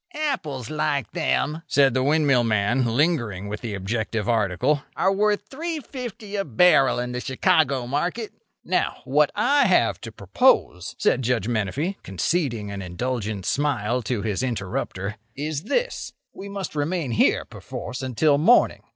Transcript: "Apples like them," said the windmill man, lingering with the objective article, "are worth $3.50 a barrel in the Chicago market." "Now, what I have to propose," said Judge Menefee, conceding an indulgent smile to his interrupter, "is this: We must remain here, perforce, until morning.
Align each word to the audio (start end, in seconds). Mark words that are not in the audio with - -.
"Apples 0.15 0.71
like 0.71 1.11
them," 1.11 1.61
said 1.67 1.93
the 1.93 2.01
windmill 2.01 2.43
man, 2.43 2.85
lingering 2.85 3.47
with 3.47 3.61
the 3.61 3.75
objective 3.75 4.27
article, 4.27 4.81
"are 4.95 5.13
worth 5.13 5.47
$3.50 5.51 6.39
a 6.39 6.43
barrel 6.43 6.97
in 6.97 7.11
the 7.11 7.19
Chicago 7.19 7.85
market." 7.85 8.31
"Now, 8.63 9.01
what 9.05 9.29
I 9.35 9.67
have 9.67 10.01
to 10.01 10.11
propose," 10.11 10.95
said 10.97 11.21
Judge 11.21 11.47
Menefee, 11.47 11.97
conceding 12.01 12.71
an 12.71 12.81
indulgent 12.81 13.45
smile 13.45 14.01
to 14.01 14.23
his 14.23 14.41
interrupter, 14.41 15.17
"is 15.35 15.65
this: 15.65 16.13
We 16.33 16.49
must 16.49 16.73
remain 16.75 17.11
here, 17.11 17.45
perforce, 17.45 18.01
until 18.01 18.39
morning. 18.39 18.81